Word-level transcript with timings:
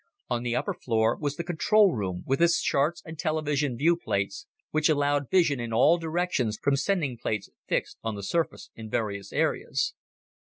On 0.31 0.41
the 0.41 0.55
upper 0.55 0.73
floor 0.73 1.15
was 1.15 1.35
the 1.35 1.43
control 1.43 1.93
room, 1.93 2.23
with 2.25 2.41
its 2.41 2.59
charts 2.59 3.03
and 3.05 3.19
television 3.19 3.77
viewplates 3.77 4.47
which 4.71 4.89
allowed 4.89 5.29
vision 5.29 5.59
in 5.59 5.71
all 5.71 5.99
directions 5.99 6.57
from 6.59 6.75
sending 6.75 7.19
plates 7.19 7.51
fixed 7.67 7.99
on 8.01 8.15
the 8.15 8.23
surface 8.23 8.71
in 8.73 8.89
various 8.89 9.31
areas. 9.31 9.93